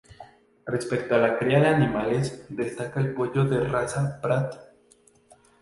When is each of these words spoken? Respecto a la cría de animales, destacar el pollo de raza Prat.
Respecto 0.65 1.13
a 1.13 1.19
la 1.19 1.37
cría 1.37 1.59
de 1.59 1.67
animales, 1.67 2.47
destacar 2.49 3.05
el 3.05 3.13
pollo 3.13 3.45
de 3.45 3.59
raza 3.59 4.19
Prat. 4.19 4.55